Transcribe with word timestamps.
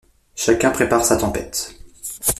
Chacun 0.35 0.71
prépare 0.71 1.05
sa 1.05 1.15
tempête. 1.15 1.75